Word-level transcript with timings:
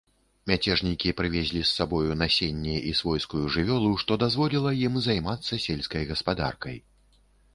Мяцежнікі 0.49 1.09
прывезлі 1.19 1.59
з 1.63 1.73
сабою 1.79 2.15
насенне 2.21 2.77
і 2.91 2.95
свойскую 3.01 3.41
жывёлу, 3.55 3.91
што 4.03 4.17
дазволіла 4.23 4.71
ім 4.89 4.97
займацца 5.09 5.59
сельскай 5.67 6.03
гаспадаркай. 6.13 6.77